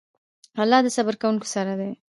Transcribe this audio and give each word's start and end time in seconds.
الله 0.61 0.79
د 0.83 0.87
صبر 0.95 1.15
کوونکو 1.21 1.47
سره 1.55 1.73
دی. 1.79 1.91